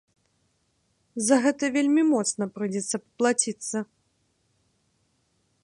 За 1.27 1.35
гэта 1.43 1.63
вельмі 1.75 2.03
моцна 2.13 2.43
прыйдзецца 2.55 2.97
паплаціцца. 3.03 3.83